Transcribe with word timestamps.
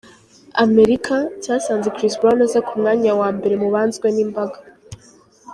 Amerika, 0.65 1.15
cyasanze 1.43 1.93
Chris 1.95 2.15
Brown 2.19 2.39
aza 2.47 2.59
ku 2.67 2.73
mwanya 2.79 3.11
wa 3.19 3.29
mbere 3.37 3.55
mu 3.61 3.69
banzwe 3.75 4.07
nimbaga. 4.15 4.57